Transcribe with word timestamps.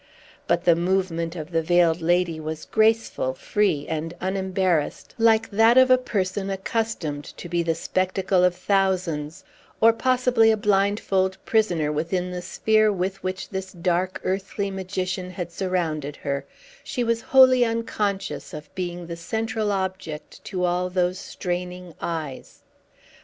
But 0.47 0.63
the 0.63 0.75
movement 0.75 1.35
of 1.35 1.51
the 1.51 1.61
Veiled 1.61 2.01
Lady 2.01 2.39
was 2.39 2.65
graceful, 2.65 3.35
free, 3.35 3.85
and 3.87 4.15
unembarrassed, 4.19 5.13
like 5.19 5.51
that 5.51 5.77
of 5.77 5.91
a 5.91 5.97
person 5.99 6.49
accustomed 6.49 7.23
to 7.37 7.47
be 7.47 7.61
the 7.61 7.75
spectacle 7.75 8.43
of 8.43 8.55
thousands; 8.55 9.43
or, 9.79 9.93
possibly, 9.93 10.49
a 10.49 10.57
blindfold 10.57 11.37
prisoner 11.45 11.91
within 11.91 12.31
the 12.31 12.41
sphere 12.41 12.91
with 12.91 13.21
which 13.21 13.47
this 13.49 13.73
dark 13.73 14.19
earthly 14.23 14.71
magician 14.71 15.29
had 15.29 15.51
surrounded 15.51 16.15
her, 16.15 16.45
she 16.83 17.03
was 17.03 17.21
wholly 17.21 17.63
unconscious 17.63 18.55
of 18.55 18.73
being 18.73 19.05
the 19.05 19.15
central 19.15 19.71
object 19.71 20.43
to 20.45 20.65
all 20.65 20.89
those 20.89 21.19
straining 21.19 21.93
eyes. 22.01 22.63